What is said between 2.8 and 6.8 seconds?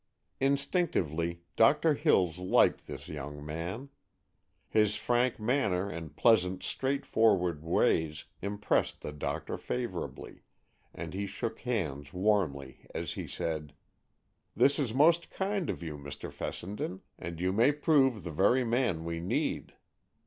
this young man. His frank manner and pleasant,